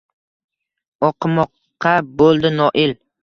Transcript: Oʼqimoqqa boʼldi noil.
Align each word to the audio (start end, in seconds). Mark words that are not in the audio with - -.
Oʼqimoqqa 1.07 1.91
boʼldi 2.17 2.49
noil. 2.57 2.91